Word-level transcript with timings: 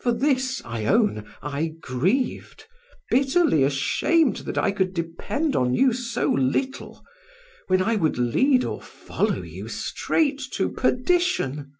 For 0.00 0.10
this, 0.10 0.60
I 0.64 0.84
own, 0.86 1.32
I 1.40 1.74
grieved, 1.80 2.66
bitterly 3.08 3.62
ashamed 3.62 4.38
that 4.38 4.58
I 4.58 4.72
could 4.72 4.92
depend 4.92 5.54
on 5.54 5.74
you 5.74 5.92
so 5.92 6.26
little, 6.32 7.04
when 7.68 7.80
I 7.80 7.94
would 7.94 8.18
lead 8.18 8.64
or 8.64 8.82
follow 8.82 9.42
you 9.42 9.68
straight 9.68 10.42
to 10.54 10.70
perdition. 10.70 11.72